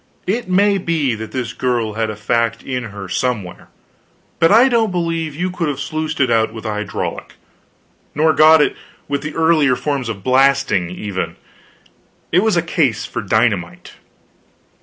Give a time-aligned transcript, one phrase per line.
[0.25, 3.67] It may be that this girl had a fact in her somewhere,
[4.39, 7.33] but I don't believe you could have sluiced it out with a hydraulic;
[8.15, 8.75] nor got it
[9.07, 11.35] with the earlier forms of blasting, even;
[12.31, 13.93] it was a case for dynamite.